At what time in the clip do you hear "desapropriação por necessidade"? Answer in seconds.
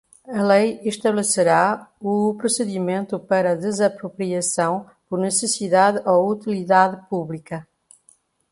3.55-6.01